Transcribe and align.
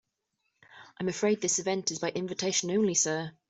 I'm 0.99 1.09
afraid 1.09 1.41
this 1.41 1.59
event 1.59 1.91
is 1.91 1.99
by 1.99 2.09
invitation 2.09 2.71
only, 2.71 2.95
sir. 2.95 3.33